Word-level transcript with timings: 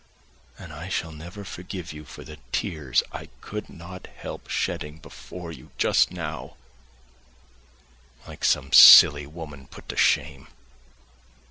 And 0.57 0.73
I 0.73 0.89
shall 0.89 1.11
never 1.11 1.43
forgive 1.45 1.93
you 1.93 2.05
for 2.05 2.23
the 2.23 2.39
tears 2.51 3.03
I 3.11 3.29
could 3.41 3.69
not 3.69 4.07
help 4.07 4.49
shedding 4.49 4.97
before 4.97 5.51
you 5.51 5.69
just 5.77 6.09
now, 6.09 6.55
like 8.27 8.43
some 8.43 8.73
silly 8.73 9.27
woman 9.27 9.67
put 9.67 9.87
to 9.89 9.95
shame! 9.95 10.47